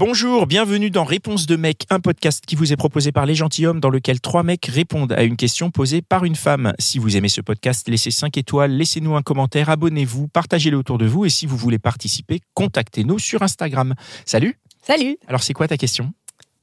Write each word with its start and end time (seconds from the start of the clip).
Bonjour, 0.00 0.46
bienvenue 0.46 0.88
dans 0.88 1.04
Réponse 1.04 1.44
de 1.44 1.56
mec, 1.56 1.84
un 1.90 2.00
podcast 2.00 2.46
qui 2.46 2.56
vous 2.56 2.72
est 2.72 2.76
proposé 2.76 3.12
par 3.12 3.26
les 3.26 3.34
gentilshommes 3.34 3.80
dans 3.80 3.90
lequel 3.90 4.18
trois 4.18 4.42
mecs 4.42 4.64
répondent 4.64 5.12
à 5.12 5.24
une 5.24 5.36
question 5.36 5.70
posée 5.70 6.00
par 6.00 6.24
une 6.24 6.36
femme. 6.36 6.72
Si 6.78 6.98
vous 6.98 7.18
aimez 7.18 7.28
ce 7.28 7.42
podcast, 7.42 7.86
laissez 7.86 8.10
5 8.10 8.38
étoiles, 8.38 8.70
laissez-nous 8.70 9.14
un 9.14 9.20
commentaire, 9.20 9.68
abonnez-vous, 9.68 10.28
partagez-le 10.28 10.78
autour 10.78 10.96
de 10.96 11.04
vous 11.04 11.26
et 11.26 11.28
si 11.28 11.44
vous 11.44 11.58
voulez 11.58 11.78
participer, 11.78 12.40
contactez-nous 12.54 13.18
sur 13.18 13.42
Instagram. 13.42 13.94
Salut 14.24 14.58
Salut 14.80 15.18
Alors 15.26 15.42
c'est 15.42 15.52
quoi 15.52 15.68
ta 15.68 15.76
question? 15.76 16.14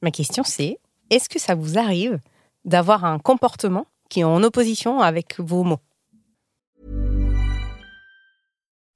Ma 0.02 0.10
question 0.10 0.42
c'est, 0.42 0.80
est-ce 1.10 1.28
que 1.28 1.38
ça 1.38 1.54
vous 1.54 1.78
arrive 1.78 2.18
d'avoir 2.64 3.04
un 3.04 3.20
comportement 3.20 3.86
qui 4.10 4.18
est 4.18 4.24
en 4.24 4.42
opposition 4.42 5.00
avec 5.00 5.38
vos 5.38 5.62
mots? 5.62 5.78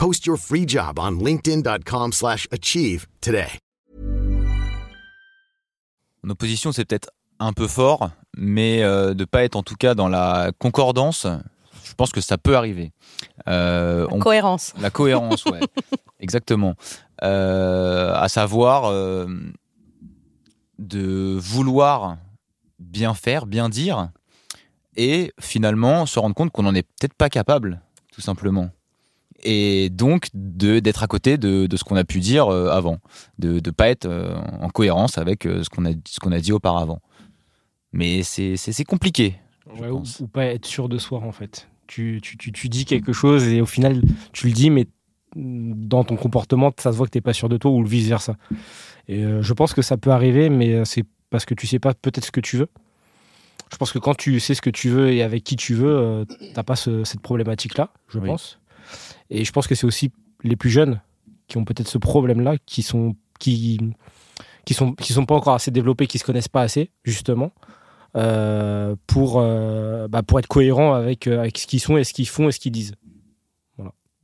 Post 0.00 0.24
your 0.24 0.38
free 0.38 0.66
job 0.66 0.98
on 0.98 1.22
linkedin.com/achieve 1.22 2.12
slash 2.14 2.48
achieve 2.50 3.06
today. 3.20 3.58
En 6.24 6.30
opposition, 6.30 6.72
c'est 6.72 6.86
peut-être 6.86 7.10
un 7.38 7.52
peu 7.52 7.66
fort, 7.66 8.08
mais 8.34 8.82
euh, 8.82 9.12
de 9.12 9.26
pas 9.26 9.44
être 9.44 9.56
en 9.56 9.62
tout 9.62 9.74
cas 9.74 9.94
dans 9.94 10.08
la 10.08 10.52
concordance, 10.58 11.26
je 11.84 11.92
pense 11.92 12.12
que 12.12 12.22
ça 12.22 12.38
peut 12.38 12.56
arriver. 12.56 12.92
Euh, 13.46 14.06
on- 14.10 14.20
Cohérence. 14.20 14.72
la 14.80 14.88
cohérence, 14.88 15.44
ouais, 15.44 15.60
exactement. 16.18 16.76
Euh, 17.22 18.14
à 18.14 18.30
savoir 18.30 18.86
euh, 18.86 19.26
de 20.78 21.36
vouloir 21.38 22.16
bien 22.78 23.12
faire, 23.12 23.44
bien 23.44 23.68
dire, 23.68 24.08
et 24.96 25.30
finalement 25.38 26.06
se 26.06 26.18
rendre 26.18 26.34
compte 26.34 26.52
qu'on 26.52 26.62
n'en 26.62 26.74
est 26.74 26.84
peut-être 26.84 27.12
pas 27.12 27.28
capable, 27.28 27.82
tout 28.14 28.22
simplement. 28.22 28.70
Et 29.42 29.88
donc 29.90 30.28
d'être 30.34 31.02
à 31.02 31.06
côté 31.06 31.38
de, 31.38 31.66
de 31.66 31.76
ce 31.76 31.84
qu'on 31.84 31.96
a 31.96 32.04
pu 32.04 32.20
dire 32.20 32.48
euh, 32.52 32.68
avant, 32.68 32.98
de 33.38 33.54
ne 33.54 33.70
pas 33.70 33.88
être 33.88 34.06
euh, 34.06 34.34
en 34.60 34.68
cohérence 34.68 35.16
avec 35.18 35.46
euh, 35.46 35.62
ce 35.64 35.70
qu'on 35.70 35.86
a, 35.86 35.90
qu'on 36.20 36.32
a 36.32 36.40
dit 36.40 36.52
auparavant. 36.52 37.00
Mais 37.92 38.22
c'est 38.22 38.84
compliqué. 38.86 39.36
Ouais, 39.78 39.88
ou, 39.88 40.02
pas 40.32 40.44
être 40.46 40.66
sûr 40.66 40.88
de 40.88 40.98
soi 40.98 41.20
en 41.20 41.32
fait. 41.32 41.68
Tu, 41.86 42.20
tu, 42.22 42.36
tu, 42.36 42.52
tu 42.52 42.68
dis 42.68 42.84
quelque 42.84 43.12
chose 43.12 43.48
et 43.48 43.60
au 43.60 43.66
final 43.66 44.02
tu 44.32 44.46
le 44.46 44.52
dis 44.52 44.70
mais 44.70 44.86
dans 45.36 46.04
ton 46.04 46.16
comportement 46.16 46.72
ça 46.78 46.92
se 46.92 46.96
voit 46.96 47.06
que 47.06 47.10
t'es 47.12 47.20
pas 47.20 47.32
sûr 47.32 47.48
de 47.48 47.56
toi 47.56 47.70
ou 47.70 47.82
le 47.82 47.88
vice 47.88 48.06
versa. 48.08 48.36
Et 49.08 49.24
euh, 49.24 49.42
je 49.42 49.52
pense 49.54 49.74
que 49.74 49.82
ça 49.82 49.96
peut 49.96 50.10
arriver 50.10 50.50
mais 50.50 50.84
c'est 50.84 51.04
parce 51.30 51.44
que 51.44 51.54
tu 51.54 51.66
sais 51.66 51.78
pas 51.78 51.94
peut-être 51.94 52.24
ce 52.26 52.30
que 52.32 52.40
tu 52.40 52.56
veux. 52.58 52.68
Je 53.72 53.76
pense 53.76 53.92
que 53.92 53.98
quand 53.98 54.14
tu 54.16 54.38
sais 54.40 54.54
ce 54.54 54.62
que 54.62 54.70
tu 54.70 54.88
veux 54.88 55.12
et 55.12 55.22
avec 55.22 55.44
qui 55.44 55.54
tu 55.56 55.74
veux, 55.74 55.96
euh, 55.96 56.24
t'as 56.54 56.64
pas 56.64 56.74
ce- 56.76 57.04
cette 57.04 57.20
problématique 57.20 57.76
là, 57.78 57.92
je 58.08 58.18
Oui. 58.18 58.26
pense. 58.26 58.59
Et 59.30 59.44
je 59.44 59.52
pense 59.52 59.66
que 59.66 59.74
c'est 59.74 59.86
aussi 59.86 60.10
les 60.42 60.56
plus 60.56 60.70
jeunes 60.70 61.00
qui 61.46 61.56
ont 61.58 61.64
peut-être 61.64 61.88
ce 61.88 61.98
problème 61.98 62.40
là, 62.40 62.56
qui 62.66 62.82
sont 62.82 63.14
qui 63.38 63.80
qui 64.64 64.74
sont 64.74 64.92
qui 64.94 65.12
sont 65.12 65.26
pas 65.26 65.34
encore 65.34 65.54
assez 65.54 65.70
développés, 65.70 66.06
qui 66.06 66.18
se 66.18 66.24
connaissent 66.24 66.48
pas 66.48 66.62
assez 66.62 66.90
justement 67.04 67.52
euh, 68.16 68.96
pour, 69.06 69.38
euh, 69.40 70.08
bah, 70.08 70.22
pour 70.22 70.38
être 70.40 70.48
cohérent 70.48 70.94
avec, 70.94 71.26
euh, 71.26 71.38
avec 71.40 71.58
ce 71.58 71.66
qu'ils 71.66 71.80
sont 71.80 71.96
et 71.96 72.04
ce 72.04 72.12
qu'ils 72.12 72.28
font 72.28 72.48
et 72.48 72.52
ce 72.52 72.58
qu'ils 72.58 72.72
disent. 72.72 72.94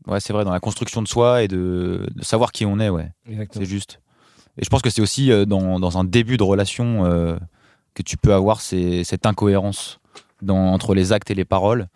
Ouais, 0.09 0.21
c'est 0.21 0.33
vrai, 0.33 0.45
dans 0.45 0.53
la 0.53 0.61
construction 0.61 1.03
de 1.03 1.09
soi 1.09 1.43
et 1.43 1.49
de, 1.49 2.07
de 2.15 2.23
savoir 2.25 2.53
qui 2.53 2.65
on 2.65 2.79
est, 2.79 2.89
ouais. 2.89 3.11
C'est 3.51 3.65
juste. 3.65 4.01
Et 4.57 4.65
je 4.65 4.71
pense 4.71 4.81
que 4.83 4.89
c'est 4.91 5.03
aussi 5.03 5.31
dans, 5.47 5.81
dans 5.81 5.99
un 5.99 6.05
début 6.05 6.37
de 6.37 6.45
relation 6.45 7.05
euh, 7.05 7.37
que 7.95 8.03
tu 8.03 8.17
peux 8.17 8.33
avoir 8.33 8.61
ces- 8.61 9.03
cette 9.03 9.27
incohérence 9.27 9.99
dans, 10.43 10.73
entre 10.73 10.95
les 10.95 11.13
actes 11.13 11.31
et 11.33 11.35
les 11.35 11.45
paroles. 11.45 11.89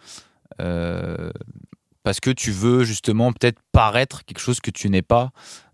Euh, 0.61 1.31
parce 2.03 2.21
que 2.21 2.31
tu 2.31 2.51
veux 2.51 2.85
justement 2.85 3.33
peut-être 3.33 3.59
paraître 3.73 4.25
quelque 4.25 4.41
chose 4.41 4.61
que 4.61 4.71
tu 4.71 4.89
n'es 4.89 5.03
pas, 5.03 5.31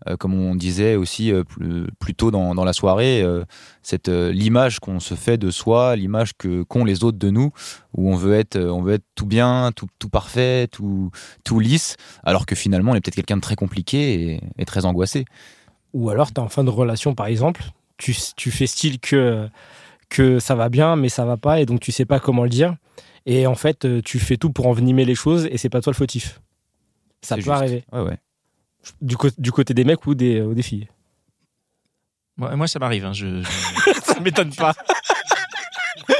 Euh, 0.07 0.15
comme 0.15 0.33
on 0.33 0.55
disait 0.55 0.95
aussi 0.95 1.31
euh, 1.31 1.43
plus, 1.43 1.87
plus 1.99 2.13
tôt 2.13 2.31
dans, 2.31 2.55
dans 2.55 2.63
la 2.63 2.73
soirée, 2.73 3.21
euh, 3.21 3.43
cette 3.81 4.07
l'image 4.07 4.79
qu'on 4.79 4.99
se 4.99 5.15
fait 5.15 5.37
de 5.37 5.51
soi, 5.51 5.95
l'image 5.95 6.31
que 6.37 6.63
qu'ont 6.63 6.85
les 6.85 7.03
autres 7.03 7.17
de 7.17 7.29
nous, 7.29 7.51
où 7.93 8.09
on 8.11 8.15
veut 8.15 8.35
être, 8.35 8.57
on 8.57 8.81
veut 8.81 8.93
être 8.93 9.05
tout 9.15 9.25
bien, 9.25 9.71
tout, 9.75 9.87
tout 9.99 10.09
parfait, 10.09 10.67
tout, 10.67 11.11
tout 11.43 11.59
lisse, 11.59 11.97
alors 12.23 12.45
que 12.45 12.55
finalement 12.55 12.91
on 12.91 12.95
est 12.95 13.01
peut-être 13.01 13.15
quelqu'un 13.15 13.37
de 13.37 13.41
très 13.41 13.55
compliqué 13.55 13.99
et, 14.13 14.41
et 14.57 14.65
très 14.65 14.85
angoissé. 14.85 15.25
Ou 15.93 16.09
alors, 16.09 16.31
tu 16.31 16.39
es 16.39 16.43
en 16.43 16.49
fin 16.49 16.63
de 16.63 16.69
relation, 16.69 17.15
par 17.15 17.27
exemple, 17.27 17.63
tu, 17.97 18.15
tu 18.35 18.51
fais 18.51 18.67
style 18.67 18.99
que, 18.99 19.49
que 20.09 20.39
ça 20.39 20.55
va 20.55 20.69
bien, 20.69 20.95
mais 20.95 21.09
ça 21.09 21.25
va 21.25 21.37
pas, 21.37 21.59
et 21.59 21.65
donc 21.65 21.79
tu 21.79 21.91
sais 21.91 22.05
pas 22.05 22.19
comment 22.19 22.43
le 22.43 22.49
dire. 22.49 22.75
Et 23.29 23.45
en 23.45 23.55
fait, 23.55 23.83
euh, 23.85 24.01
tu 24.01 24.17
fais 24.19 24.37
tout 24.37 24.51
pour 24.51 24.67
envenimer 24.67 25.03
les 25.05 25.13
choses, 25.15 25.45
et 25.51 25.57
c'est 25.57 25.69
pas 25.69 25.81
toi 25.81 25.91
le 25.91 25.97
fautif. 25.97 26.41
Ça 27.21 27.35
peut 27.35 27.41
juste. 27.41 27.51
arriver. 27.51 27.83
Ouais, 27.91 28.01
ouais. 28.01 28.17
Du, 29.01 29.15
du 29.37 29.51
côté 29.51 29.73
des 29.73 29.83
mecs 29.83 30.05
ou 30.07 30.15
des, 30.15 30.41
ou 30.41 30.53
des 30.53 30.61
filles. 30.63 30.87
Moi, 32.37 32.55
moi, 32.55 32.67
ça 32.67 32.79
m'arrive. 32.79 33.03
hein, 33.05 33.11
je- 33.13 33.41
je- 33.43 33.91
ça 34.03 34.19
m'étonne 34.21 34.53
pas. 34.55 34.73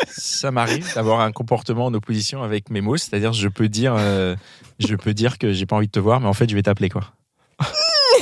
ça 0.10 0.52
m'arrive 0.52 0.94
d'avoir 0.96 1.22
un 1.22 1.32
comportement 1.32 1.86
en 1.86 1.94
opposition 1.94 2.44
avec 2.44 2.70
mes 2.70 2.82
mots, 2.82 2.98
c'est-à-dire 2.98 3.32
je 3.34 3.48
peux 3.48 3.70
dire, 3.70 3.96
euh, 3.98 4.36
je 4.80 4.96
peux 4.96 5.14
dire 5.14 5.38
que 5.38 5.54
j'ai 5.54 5.66
pas 5.66 5.76
envie 5.78 5.88
de 5.88 5.92
te 5.92 6.00
voir, 6.00 6.20
mais 6.20 6.28
en 6.28 6.34
fait 6.34 6.50
je 6.50 6.56
vais 6.56 6.64
t'appeler 6.64 6.90
quoi. 6.90 7.04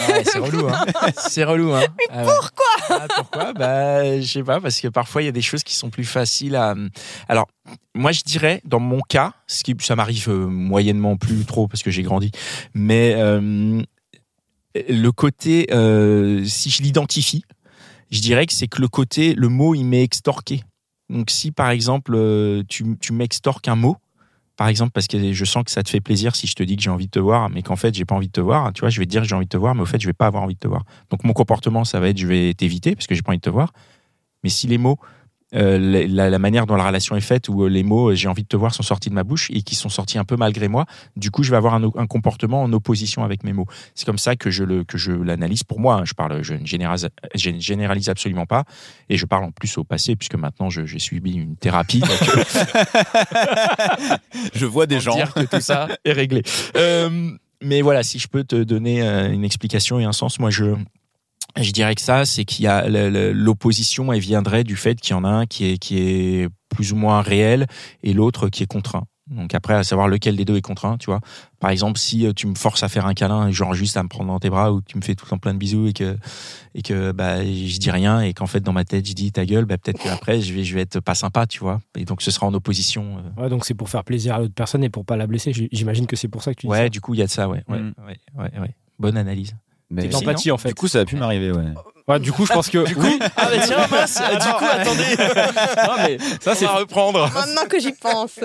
Ouais, 0.09 0.23
c'est 0.25 0.37
relou, 0.39 0.67
hein. 0.69 0.85
C'est 1.17 1.43
relou, 1.43 1.73
hein. 1.73 1.81
Mais 1.97 2.23
pourquoi 2.23 2.64
Pourquoi 3.15 3.53
Bah, 3.53 4.19
je 4.19 4.25
sais 4.25 4.43
pas, 4.43 4.59
parce 4.59 4.79
que 4.79 4.87
parfois 4.87 5.21
il 5.21 5.25
y 5.25 5.29
a 5.29 5.33
des 5.33 5.41
choses 5.41 5.63
qui 5.63 5.73
sont 5.73 5.89
plus 5.89 6.05
faciles 6.05 6.55
à. 6.55 6.75
Alors, 7.27 7.47
moi 7.93 8.11
je 8.11 8.21
dirais, 8.21 8.61
dans 8.65 8.79
mon 8.79 9.01
cas, 9.01 9.33
ce 9.47 9.63
qui 9.63 9.75
ça 9.79 9.95
m'arrive 9.95 10.29
euh, 10.29 10.47
moyennement 10.47 11.17
plus 11.17 11.45
trop 11.45 11.67
parce 11.67 11.83
que 11.83 11.91
j'ai 11.91 12.03
grandi, 12.03 12.31
mais 12.73 13.13
euh, 13.15 13.81
le 14.89 15.11
côté, 15.11 15.67
euh, 15.71 16.43
si 16.45 16.69
je 16.69 16.83
l'identifie, 16.83 17.43
je 18.11 18.19
dirais 18.21 18.45
que 18.45 18.53
c'est 18.53 18.67
que 18.67 18.81
le 18.81 18.87
côté, 18.87 19.33
le 19.33 19.49
mot 19.49 19.73
il 19.73 19.85
m'est 19.85 20.03
extorqué. 20.03 20.63
Donc 21.09 21.29
si 21.29 21.51
par 21.51 21.69
exemple 21.69 22.13
euh, 22.15 22.63
tu, 22.67 22.97
tu 22.99 23.13
m'extorques 23.13 23.67
un 23.67 23.75
mot, 23.75 23.97
par 24.55 24.67
exemple 24.67 24.91
parce 24.91 25.07
que 25.07 25.33
je 25.33 25.45
sens 25.45 25.63
que 25.63 25.71
ça 25.71 25.83
te 25.83 25.89
fait 25.89 26.01
plaisir 26.01 26.35
si 26.35 26.47
je 26.47 26.55
te 26.55 26.63
dis 26.63 26.75
que 26.77 26.83
j'ai 26.83 26.89
envie 26.89 27.07
de 27.07 27.11
te 27.11 27.19
voir, 27.19 27.49
mais 27.49 27.61
qu'en 27.61 27.75
fait 27.75 27.93
j'ai 27.93 28.05
pas 28.05 28.15
envie 28.15 28.27
de 28.27 28.31
te 28.31 28.41
voir, 28.41 28.71
tu 28.73 28.81
vois, 28.81 28.89
je 28.89 28.99
vais 28.99 29.05
te 29.05 29.11
dire 29.11 29.21
que 29.21 29.27
j'ai 29.27 29.35
envie 29.35 29.45
de 29.45 29.49
te 29.49 29.57
voir, 29.57 29.75
mais 29.75 29.81
au 29.81 29.85
fait 29.85 29.99
je 29.99 30.07
vais 30.07 30.13
pas 30.13 30.27
avoir 30.27 30.43
envie 30.43 30.55
de 30.55 30.59
te 30.59 30.67
voir. 30.67 30.83
Donc 31.09 31.23
mon 31.23 31.33
comportement 31.33 31.83
ça 31.83 31.99
va 31.99 32.09
être 32.09 32.17
je 32.17 32.27
vais 32.27 32.53
t'éviter 32.53 32.95
parce 32.95 33.07
que 33.07 33.15
j'ai 33.15 33.21
pas 33.21 33.31
envie 33.31 33.39
de 33.39 33.43
te 33.43 33.49
voir. 33.49 33.73
Mais 34.43 34.49
si 34.49 34.67
les 34.67 34.77
mots, 34.77 34.99
euh, 35.55 36.05
la, 36.07 36.39
manière 36.39 36.65
dont 36.65 36.75
la 36.75 36.85
relation 36.87 37.15
est 37.15 37.21
faite, 37.21 37.49
où 37.49 37.63
euh, 37.63 37.69
les 37.69 37.83
mots 37.83 38.11
euh, 38.11 38.15
j'ai 38.15 38.27
envie 38.27 38.43
de 38.43 38.47
te 38.47 38.57
voir 38.57 38.73
sont 38.73 38.83
sortis 38.83 39.09
de 39.09 39.13
ma 39.15 39.23
bouche 39.23 39.49
et 39.51 39.61
qui 39.61 39.75
sont 39.75 39.89
sortis 39.89 40.17
un 40.17 40.23
peu 40.25 40.35
malgré 40.35 40.67
moi, 40.67 40.85
du 41.15 41.31
coup 41.31 41.43
je 41.43 41.51
vais 41.51 41.57
avoir 41.57 41.73
un, 41.75 41.83
un 41.95 42.07
comportement 42.07 42.61
en 42.63 42.71
opposition 42.73 43.23
avec 43.23 43.43
mes 43.43 43.53
mots. 43.53 43.65
C'est 43.93 44.05
comme 44.05 44.17
ça 44.17 44.35
que 44.35 44.49
je 44.51 44.63
le 44.63 44.83
que 44.83 44.97
je 44.97 45.11
l'analyse 45.11 45.63
pour 45.63 45.79
moi. 45.79 45.95
hein. 45.95 46.05
Je 46.05 46.13
parle, 46.13 46.43
je 46.43 46.53
ne 46.53 46.65
généralise, 46.65 47.09
je 47.33 47.49
ne 47.49 47.59
généralise 47.59 48.09
absolument 48.09 48.45
pas, 48.45 48.65
et 49.09 49.17
je 49.17 49.25
parle 49.25 49.45
en 49.45 49.51
plus 49.51 49.77
au 49.77 49.83
passé 49.83 50.15
puisque 50.15 50.35
maintenant 50.35 50.69
j'ai 50.69 50.99
subi 50.99 51.33
une 51.33 51.55
thérapie. 51.55 51.99
donc, 51.99 52.09
Je 54.53 54.65
vois 54.65 54.85
des 54.87 54.99
gens. 54.99 55.15
dire 55.15 55.33
que 55.33 55.41
tout 55.41 55.61
ça 55.61 55.87
est 56.03 56.11
réglé. 56.11 56.43
Euh, 56.75 57.31
mais 57.61 57.81
voilà, 57.81 58.03
si 58.03 58.19
je 58.19 58.27
peux 58.27 58.43
te 58.43 58.63
donner 58.63 59.01
une 59.01 59.43
explication 59.43 59.99
et 59.99 60.03
un 60.03 60.11
sens, 60.11 60.39
moi 60.39 60.49
je 60.49 60.75
je 61.61 61.71
dirais 61.71 61.95
que 61.95 62.01
ça, 62.01 62.25
c'est 62.25 62.45
qu'il 62.45 62.65
y 62.65 62.67
a 62.67 62.87
l'opposition, 63.33 64.11
elle 64.13 64.19
viendrait 64.19 64.63
du 64.63 64.75
fait 64.75 64.99
qu'il 64.99 65.11
y 65.11 65.19
en 65.19 65.23
a 65.23 65.29
un 65.29 65.45
qui 65.45 65.65
est 65.71 65.77
qui 65.77 65.97
est 65.99 66.49
plus 66.69 66.91
ou 66.91 66.95
moins 66.95 67.21
réel 67.21 67.67
et 68.03 68.13
l'autre 68.13 68.49
qui 68.49 68.63
est 68.63 68.67
contraint. 68.67 69.05
Donc 69.27 69.55
après, 69.55 69.73
à 69.73 69.83
savoir 69.83 70.07
lequel 70.07 70.35
des 70.35 70.45
deux 70.45 70.55
est 70.55 70.61
contraint, 70.61 70.97
tu 70.99 71.07
vois. 71.07 71.19
Par 71.59 71.71
exemple, 71.71 71.97
si 71.97 72.27
euh, 72.27 72.33
tu 72.33 72.45
me 72.45 72.53
forces 72.53 72.83
à 72.83 72.89
faire 72.89 73.07
un 73.07 73.15
câlin, 73.15 73.49
genre 73.49 73.73
juste 73.73 73.97
à 73.97 74.03
me 74.03 74.07
prendre 74.07 74.27
dans 74.27 74.37
tes 74.39 74.51
bras 74.51 74.71
ou 74.71 74.81
que 74.81 74.85
tu 74.85 74.97
me 74.97 75.01
fais 75.01 75.15
tout 75.15 75.25
le 75.25 75.29
temps 75.31 75.39
plein 75.39 75.53
de 75.55 75.57
bisous 75.57 75.87
et 75.87 75.93
que 75.93 76.15
et 76.75 76.83
que 76.83 77.11
bah 77.11 77.43
je 77.43 77.77
dis 77.79 77.89
rien 77.89 78.21
et 78.21 78.35
qu'en 78.35 78.45
fait 78.45 78.59
dans 78.59 78.71
ma 78.73 78.83
tête 78.85 79.07
je 79.07 79.13
dis 79.13 79.31
ta 79.31 79.43
gueule, 79.47 79.65
bah 79.65 79.79
peut-être 79.79 79.97
qu'après 80.03 80.41
je 80.41 80.53
vais 80.53 80.63
je 80.63 80.75
vais 80.75 80.81
être 80.81 80.99
pas 80.99 81.15
sympa, 81.15 81.47
tu 81.47 81.57
vois. 81.59 81.81
Et 81.97 82.05
donc 82.05 82.21
ce 82.21 82.29
sera 82.29 82.45
en 82.45 82.53
opposition. 82.53 83.17
euh, 83.37 83.41
Ouais, 83.41 83.49
donc 83.49 83.65
c'est 83.65 83.73
pour 83.73 83.89
faire 83.89 84.03
plaisir 84.03 84.35
à 84.35 84.39
l'autre 84.39 84.53
personne 84.53 84.83
et 84.83 84.89
pour 84.89 85.05
pas 85.05 85.15
la 85.17 85.25
blesser. 85.25 85.53
J'imagine 85.71 86.05
que 86.05 86.15
c'est 86.15 86.27
pour 86.27 86.43
ça 86.43 86.53
que 86.53 86.59
tu 86.61 86.67
dis 86.67 86.71
Ouais, 86.71 86.77
ça. 86.83 86.89
du 86.89 87.01
coup, 87.01 87.15
il 87.15 87.19
y 87.19 87.23
a 87.23 87.25
de 87.25 87.31
ça, 87.31 87.49
ouais. 87.49 87.63
ouais, 87.67 87.79
Mm. 87.79 87.93
ouais, 88.07 88.19
ouais, 88.37 88.59
ouais. 88.59 88.75
Bonne 88.99 89.17
analyse. 89.17 89.55
Mais 89.89 90.03
C'est 90.03 90.07
de 90.07 90.13
si, 90.13 90.25
l'empathie 90.25 90.51
en 90.51 90.57
fait. 90.57 90.69
du 90.69 90.75
coup, 90.75 90.87
ça 90.87 90.99
a 90.99 91.05
pu 91.05 91.15
m'arriver, 91.15 91.51
ouais. 91.51 91.63
Ouais, 92.07 92.19
du 92.19 92.31
coup, 92.31 92.45
je 92.45 92.53
pense 92.53 92.69
que. 92.69 92.85
Du 92.85 92.95
coup, 92.95 93.07
ah 93.35 93.49
bah 93.49 93.57
tiens, 93.65 93.87
mince, 93.91 94.21
du 94.21 94.51
coup, 94.51 94.65
attendez, 94.71 95.15
non, 95.87 95.93
mais 95.97 96.17
ça, 96.39 96.53
c'est 96.53 96.65
va 96.65 96.77
reprendre. 96.77 97.31
Maintenant 97.33 97.65
que 97.67 97.79
j'y 97.79 97.93
pense. 97.93 98.39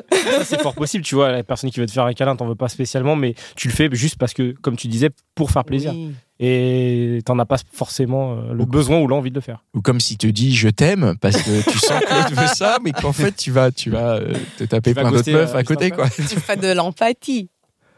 c'est 0.44 0.62
fort 0.62 0.74
possible. 0.74 1.04
Tu 1.04 1.14
vois, 1.14 1.30
la 1.30 1.42
personne 1.42 1.70
qui 1.70 1.78
veut 1.78 1.86
te 1.86 1.92
faire 1.92 2.06
un 2.06 2.14
câlin, 2.14 2.36
t'en 2.36 2.46
veux 2.46 2.54
pas 2.54 2.68
spécialement, 2.68 3.16
mais 3.16 3.34
tu 3.56 3.68
le 3.68 3.74
fais 3.74 3.90
juste 3.92 4.16
parce 4.18 4.32
que, 4.32 4.54
comme 4.62 4.76
tu 4.76 4.88
disais, 4.88 5.10
pour 5.34 5.50
faire 5.50 5.64
plaisir. 5.64 5.92
Oui. 5.92 6.14
Et 6.42 7.18
t'en 7.26 7.38
as 7.38 7.44
pas 7.44 7.58
forcément 7.70 8.32
euh, 8.32 8.54
le 8.54 8.64
besoin 8.64 8.98
ou 8.98 9.06
l'envie 9.06 9.28
de 9.28 9.34
le 9.34 9.42
faire. 9.42 9.62
Ou 9.74 9.82
comme 9.82 10.00
s'il 10.00 10.16
te 10.16 10.26
dit 10.26 10.56
je 10.56 10.70
t'aime 10.70 11.14
parce 11.20 11.36
que 11.36 11.70
tu 11.70 11.78
sens 11.78 12.00
que 12.00 12.14
l'autre 12.14 12.34
veut 12.34 12.46
ça, 12.46 12.78
mais 12.82 12.92
qu'en 12.92 13.12
fait 13.12 13.32
tu 13.36 13.50
vas, 13.50 13.70
tu 13.70 13.90
vas 13.90 14.14
euh, 14.14 14.32
te 14.56 14.64
taper 14.64 14.94
Tu 14.94 15.00
plein 15.00 15.10
d'autres 15.10 15.30
meufs 15.30 15.54
euh, 15.54 15.58
à 15.58 15.64
côté, 15.64 15.90
quoi. 15.90 16.08
Tu 16.08 16.22
fais 16.22 16.56
de 16.56 16.72
l'empathie. 16.72 17.50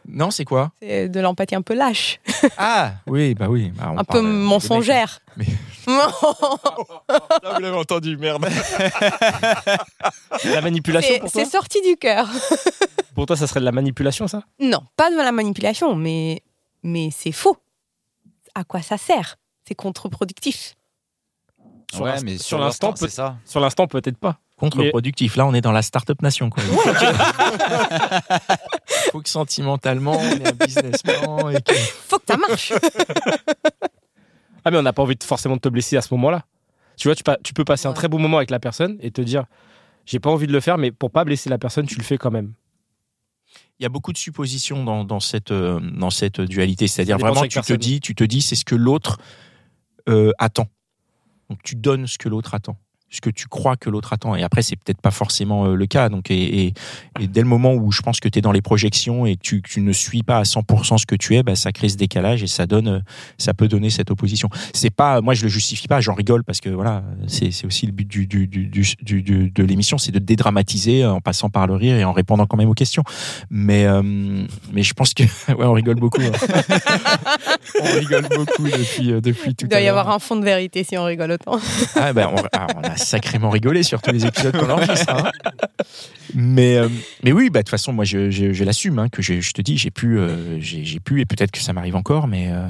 Non, 0.08 0.30
c'est 0.30 0.44
quoi 0.44 0.72
C'est 0.80 1.08
de 1.08 1.20
l'empathie 1.20 1.54
un 1.54 1.62
peu 1.62 1.74
lâche, 1.74 2.20
Ah, 2.58 2.92
oui, 3.06 3.34
bah 3.34 3.46
oui. 3.48 3.70
bah, 3.76 3.92
on 3.94 3.98
un 3.98 4.04
peu 4.04 4.20
mensongère. 4.20 5.20
Mais- 5.36 5.46
Non, 5.86 6.08
Ah, 7.08 7.54
vous 7.56 7.60
l'avez 7.60 7.76
entendu, 7.76 8.16
merde. 8.16 8.46
La 10.44 10.60
manipulation 10.60 11.14
c'est 11.14 11.20
pour 11.20 11.32
toi 11.32 11.44
c'est 11.44 11.50
sorti 11.50 11.80
du 11.82 11.96
cœur. 11.96 12.28
Pour 13.14 13.26
toi, 13.26 13.36
ça 13.36 13.46
serait 13.46 13.60
de 13.60 13.64
la 13.64 13.72
manipulation, 13.72 14.28
ça 14.28 14.42
Non, 14.60 14.80
pas 14.96 15.10
de 15.10 15.16
la 15.16 15.32
manipulation, 15.32 15.94
mais, 15.94 16.42
mais 16.82 17.10
c'est 17.10 17.32
faux. 17.32 17.56
À 18.54 18.64
quoi 18.64 18.82
ça 18.82 18.98
sert 18.98 19.36
C'est 19.66 19.74
contre-productif. 19.74 20.74
Sur 21.92 22.02
ouais, 22.04 22.20
mais 22.24 22.38
sur 22.38 22.58
l'instant, 22.58 22.90
peut- 22.92 22.96
c'est 23.00 23.10
ça. 23.10 23.36
Sur 23.44 23.60
l'instant, 23.60 23.86
peut-être 23.86 24.16
pas. 24.18 24.38
Contre-productif. 24.56 25.36
Là, 25.36 25.44
on 25.46 25.52
est 25.54 25.60
dans 25.60 25.72
la 25.72 25.82
start-up 25.82 26.22
nation, 26.22 26.48
quoi. 26.48 26.62
Faut 29.12 29.20
que 29.20 29.28
sentimentalement, 29.28 30.12
on 30.16 30.30
est 30.40 30.48
un 30.48 30.52
businessman 30.52 31.54
et 31.54 31.60
que... 31.60 31.74
Faut 32.08 32.18
que 32.18 32.24
ça 32.26 32.36
marche. 32.38 32.72
Ah, 34.64 34.70
mais 34.70 34.78
on 34.78 34.82
n'a 34.82 34.92
pas 34.94 35.02
envie 35.02 35.16
de, 35.16 35.22
forcément 35.22 35.56
de 35.56 35.60
te 35.60 35.68
blesser 35.68 35.96
à 35.98 36.02
ce 36.02 36.14
moment-là. 36.14 36.46
Tu 36.96 37.08
vois, 37.08 37.14
tu, 37.14 37.22
pa- 37.22 37.36
tu 37.42 37.52
peux 37.52 37.64
passer 37.64 37.86
un 37.88 37.92
très 37.92 38.08
bon 38.08 38.18
moment 38.18 38.38
avec 38.38 38.50
la 38.50 38.58
personne 38.58 38.96
et 39.00 39.10
te 39.10 39.20
dire 39.20 39.44
j'ai 40.06 40.18
pas 40.18 40.30
envie 40.30 40.46
de 40.46 40.52
le 40.52 40.60
faire, 40.60 40.78
mais 40.78 40.90
pour 40.92 41.10
pas 41.10 41.24
blesser 41.24 41.50
la 41.50 41.58
personne, 41.58 41.86
tu 41.86 41.96
le 41.96 42.02
fais 42.02 42.16
quand 42.16 42.30
même. 42.30 42.54
Il 43.78 43.82
y 43.82 43.86
a 43.86 43.88
beaucoup 43.90 44.12
de 44.12 44.18
suppositions 44.18 44.82
dans, 44.84 45.04
dans 45.04 45.20
cette, 45.20 45.50
euh, 45.50 45.78
dans 45.80 46.10
cette 46.10 46.40
dualité. 46.40 46.86
C'est-à-dire 46.86 47.18
vraiment, 47.18 47.42
tu 47.48 47.60
te 47.60 47.72
dis, 47.78 48.00
tu 48.00 48.14
te 48.14 48.24
dis, 48.24 48.40
c'est 48.40 48.56
ce 48.56 48.64
que 48.64 48.74
l'autre 48.76 49.18
euh, 50.08 50.32
attend. 50.38 50.68
Donc 51.50 51.58
tu 51.62 51.74
donnes 51.76 52.06
ce 52.06 52.16
que 52.16 52.28
l'autre 52.30 52.54
attend, 52.54 52.78
ce 53.12 53.20
que 53.20 53.30
tu 53.30 53.46
crois 53.46 53.76
que 53.76 53.90
l'autre 53.90 54.12
attend. 54.12 54.34
Et 54.34 54.42
après, 54.42 54.62
c'est 54.62 54.74
peut-être 54.76 55.00
pas 55.00 55.10
forcément 55.12 55.66
euh, 55.66 55.74
le 55.76 55.86
cas. 55.86 56.08
Donc, 56.08 56.30
et, 56.30 56.64
et- 56.66 56.74
et 57.20 57.26
dès 57.28 57.42
le 57.42 57.46
moment 57.46 57.74
où 57.74 57.92
je 57.92 58.00
pense 58.02 58.18
que 58.20 58.28
tu 58.28 58.38
es 58.38 58.42
dans 58.42 58.52
les 58.52 58.62
projections 58.62 59.26
et 59.26 59.36
que 59.36 59.42
tu, 59.42 59.60
que 59.62 59.68
tu 59.68 59.80
ne 59.82 59.92
suis 59.92 60.22
pas 60.22 60.38
à 60.38 60.42
100% 60.44 60.96
ce 60.98 61.04
que 61.06 61.14
tu 61.14 61.36
es, 61.36 61.42
bah, 61.42 61.54
ça 61.54 61.70
crée 61.72 61.90
ce 61.90 61.96
décalage 61.96 62.42
et 62.42 62.46
ça 62.46 62.66
donne, 62.66 62.88
euh, 62.88 63.00
ça 63.38 63.52
peut 63.54 63.68
donner 63.68 63.90
cette 63.90 64.10
opposition. 64.10 64.48
C'est 64.72 64.90
pas, 64.90 65.20
moi, 65.20 65.34
je 65.34 65.42
le 65.42 65.48
justifie 65.50 65.88
pas. 65.88 66.00
J'en 66.00 66.14
rigole 66.14 66.42
parce 66.42 66.60
que 66.60 66.70
voilà, 66.70 67.04
c'est 67.28 67.50
c'est 67.52 67.66
aussi 67.66 67.84
le 67.86 67.92
but 67.92 68.08
du, 68.08 68.26
du, 68.26 68.46
du, 68.48 68.66
du- 68.66 68.96
du- 69.02 69.22
du- 69.22 69.50
de 69.50 69.62
l'émission, 69.62 69.98
c'est 69.98 70.10
de 70.12 70.18
dédramatiser 70.18 71.04
en 71.04 71.20
passant 71.20 71.50
par 71.50 71.66
le 71.66 71.74
rire 71.74 71.96
et 71.96 72.04
en 72.04 72.12
répondant 72.12 72.46
quand 72.46 72.56
même 72.56 72.70
aux 72.70 72.74
questions. 72.74 73.04
Mais, 73.50 73.84
euh, 73.84 74.00
mais 74.72 74.82
je 74.82 74.94
pense 74.94 75.12
que, 75.12 75.22
ouais, 75.48 75.66
on 75.66 75.72
rigole 75.74 75.96
beaucoup. 75.96 76.22
hein. 76.22 76.32
on 77.80 77.98
rigole 77.98 78.26
beaucoup 78.34 78.64
depuis, 78.64 79.12
depuis 79.20 79.54
tout 79.54 79.66
Il 79.66 79.68
doit 79.68 79.78
à 79.78 79.82
y 79.82 79.88
avoir 79.88 80.08
un 80.10 80.18
fond 80.18 80.36
de 80.36 80.44
vérité 80.44 80.82
si 80.84 80.96
on 80.96 81.04
rigole 81.04 81.32
autant. 81.32 81.58
Ah 81.96 82.12
ben, 82.14 82.28
on, 82.34 82.42
ah, 82.52 82.66
on 82.76 82.80
a 82.82 82.96
sacrément 83.02 83.50
rigolé 83.50 83.82
sur 83.82 84.00
tous 84.02 84.10
les 84.12 84.24
épisodes 84.26 84.56
qu'on 84.56 84.70
enregistre. 84.70 85.14
hein. 85.14 85.30
Mais, 86.34 86.76
euh, 86.78 86.88
mais 87.22 87.32
oui, 87.32 87.50
bah, 87.50 87.60
de 87.60 87.64
toute 87.64 87.70
façon, 87.70 87.92
moi, 87.92 88.04
je, 88.04 88.30
je, 88.30 88.52
je 88.52 88.64
l'assume, 88.64 88.98
hein, 88.98 89.08
que 89.08 89.20
je, 89.22 89.40
je 89.40 89.52
te 89.52 89.60
dis, 89.62 89.76
j'ai 89.78 89.90
pu, 89.90 90.18
euh, 90.18 90.58
j'ai 90.60 91.00
pu, 91.00 91.20
et 91.20 91.26
peut-être 91.26 91.50
que 91.50 91.60
ça 91.60 91.72
m'arrive 91.72 91.96
encore, 91.96 92.26
mais, 92.28 92.50
euh, 92.50 92.66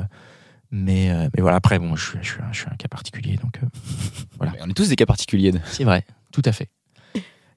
mais, 0.70 1.10
euh, 1.10 1.28
mais 1.36 1.42
voilà, 1.42 1.56
après, 1.58 1.78
bon, 1.78 1.94
je, 1.96 2.04
suis- 2.10 2.18
je, 2.22 2.30
suis 2.32 2.40
un- 2.42 2.52
je 2.52 2.58
suis 2.60 2.68
un 2.72 2.76
cas 2.76 2.88
particulier, 2.88 3.36
donc 3.36 3.58
euh, 3.62 3.66
Mais 4.40 4.48
On 4.62 4.68
est 4.68 4.74
tous 4.74 4.88
des 4.88 4.96
cas 4.96 5.06
particuliers. 5.06 5.52
c'est 5.66 5.84
vrai, 5.84 6.04
tout 6.32 6.42
à 6.44 6.52
fait. 6.52 6.68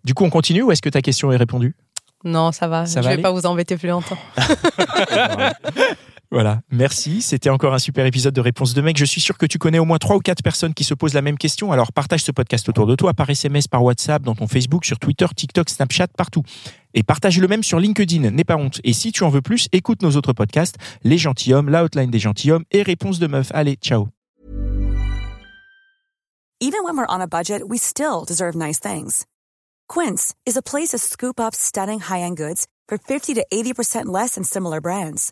Du 0.04 0.14
coup, 0.14 0.24
on 0.26 0.30
continue 0.30 0.62
ou 0.62 0.72
est-ce 0.72 0.82
que 0.84 0.90
ta 0.90 1.02
question 1.02 1.32
est 1.32 1.38
répondue? 1.38 1.76
Non, 2.24 2.52
ça 2.52 2.68
va. 2.68 2.86
Ça 2.86 3.02
je 3.02 3.04
va 3.06 3.10
vais 3.10 3.14
aller? 3.16 3.22
pas 3.24 3.32
vous 3.32 3.46
embêter 3.46 3.78
plus 3.78 3.88
longtemps. 3.90 4.18
Voilà, 6.36 6.60
merci. 6.70 7.22
C'était 7.22 7.50
encore 7.50 7.74
un 7.74 7.80
super 7.80 8.06
épisode 8.06 8.34
de 8.34 8.42
Réponse 8.42 8.74
de 8.74 8.82
mec. 8.82 8.98
Je 8.98 9.06
suis 9.06 9.22
sûr 9.22 9.38
que 9.38 9.46
tu 9.46 9.58
connais 9.58 9.80
au 9.80 9.86
moins 9.86 10.00
trois 10.00 10.18
ou 10.18 10.20
quatre 10.20 10.44
personnes 10.44 10.74
qui 10.74 10.84
se 10.84 10.94
posent 10.94 11.14
la 11.14 11.22
même 11.22 11.38
question. 11.38 11.72
Alors 11.72 11.94
partage 11.94 12.26
ce 12.26 12.32
podcast 12.34 12.68
autour 12.68 12.88
de 12.88 12.96
toi 12.96 13.14
par 13.14 13.30
SMS, 13.30 13.70
par 13.70 13.82
WhatsApp, 13.82 14.22
dans 14.22 14.36
ton 14.36 14.46
Facebook, 14.46 14.84
sur 14.84 15.00
Twitter, 15.00 15.28
TikTok, 15.34 15.70
Snapchat, 15.70 16.08
partout. 16.10 16.44
Et 16.94 17.04
partage 17.04 17.40
le 17.40 17.48
même 17.48 17.64
sur 17.64 17.80
LinkedIn, 17.80 18.32
n'aie 18.32 18.44
pas 18.44 18.58
honte. 18.58 18.82
Et 18.84 18.92
si 18.92 19.14
tu 19.14 19.24
en 19.24 19.30
veux 19.30 19.42
plus, 19.42 19.70
écoute 19.72 20.02
nos 20.02 20.12
autres 20.18 20.34
podcasts, 20.34 20.76
Les 21.06 21.18
Gentilhommes, 21.18 21.70
La 21.70 21.86
Outline 21.86 22.12
des 22.12 22.20
Gentilhommes 22.20 22.66
et 22.72 22.84
Réponse 22.84 23.18
de 23.18 23.28
meuf. 23.28 23.50
Allez, 23.54 23.78
ciao. 23.78 24.10
Even 26.60 26.84
when 26.84 26.98
we're 26.98 27.08
on 27.08 27.22
a 27.22 27.28
budget, 27.28 27.62
we 27.66 27.78
still 27.80 28.26
deserve 28.28 28.58
nice 28.58 28.82
things. 28.82 29.26
Quince 29.88 30.36
is 30.46 30.58
a 30.58 30.62
place 30.62 30.90
to 30.90 30.98
scoop 30.98 31.40
up 31.40 31.56
stunning 31.56 32.02
high-end 32.02 32.36
goods 32.36 32.68
for 32.90 32.98
50 32.98 33.36
to 33.36 33.46
80% 33.54 34.08
less 34.08 34.36
than 34.36 34.44
similar 34.44 34.82
brands. 34.82 35.32